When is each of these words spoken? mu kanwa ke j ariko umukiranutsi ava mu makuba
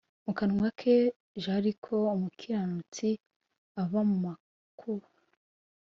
mu 0.25 0.31
kanwa 0.37 0.69
ke 0.79 0.95
j 1.41 1.43
ariko 1.57 1.93
umukiranutsi 2.15 3.09
ava 3.81 3.99
mu 4.09 4.15
makuba 4.25 5.07